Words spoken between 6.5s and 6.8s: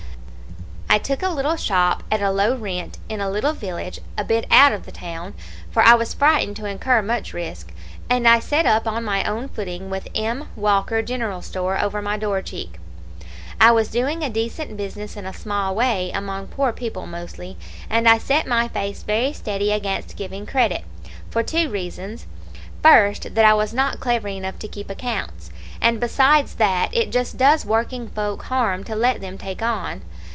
to